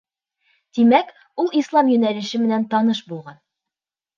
[0.77, 1.11] Тимәк,
[1.43, 3.39] ул Ислам йүнәлеше менән таныш булған.